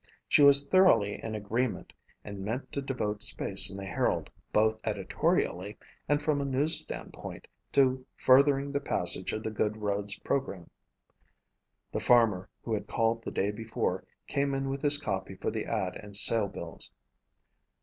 [0.27, 1.93] She was thoroughly in agreement
[2.23, 5.77] and meant to devote space in the Herald, both editorially
[6.09, 10.71] and from a news standpoint, to furthering the passage of the good roads program.
[11.91, 15.65] The farmer who had called the day before came in with his copy for the
[15.67, 16.89] ad and sale bills.